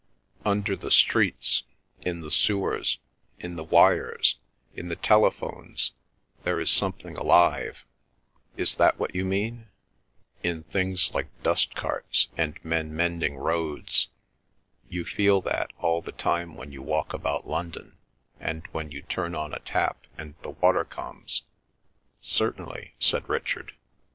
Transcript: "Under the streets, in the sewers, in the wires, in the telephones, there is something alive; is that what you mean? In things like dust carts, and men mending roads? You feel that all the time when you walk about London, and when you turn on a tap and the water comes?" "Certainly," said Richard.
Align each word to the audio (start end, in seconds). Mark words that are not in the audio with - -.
"Under 0.43 0.75
the 0.75 0.89
streets, 0.89 1.61
in 2.01 2.21
the 2.21 2.31
sewers, 2.31 2.97
in 3.37 3.55
the 3.55 3.63
wires, 3.63 4.35
in 4.73 4.89
the 4.89 4.95
telephones, 4.95 5.91
there 6.41 6.59
is 6.59 6.71
something 6.71 7.15
alive; 7.15 7.85
is 8.57 8.73
that 8.77 8.97
what 8.97 9.13
you 9.13 9.23
mean? 9.23 9.67
In 10.41 10.63
things 10.63 11.13
like 11.13 11.27
dust 11.43 11.75
carts, 11.75 12.29
and 12.35 12.57
men 12.65 12.95
mending 12.95 13.37
roads? 13.37 14.07
You 14.89 15.05
feel 15.05 15.39
that 15.41 15.71
all 15.77 16.01
the 16.01 16.13
time 16.13 16.55
when 16.55 16.71
you 16.71 16.81
walk 16.81 17.13
about 17.13 17.47
London, 17.47 17.95
and 18.39 18.65
when 18.71 18.89
you 18.91 19.03
turn 19.03 19.35
on 19.35 19.53
a 19.53 19.59
tap 19.59 20.07
and 20.17 20.33
the 20.41 20.49
water 20.49 20.83
comes?" 20.83 21.43
"Certainly," 22.23 22.95
said 22.97 23.29
Richard. 23.29 23.73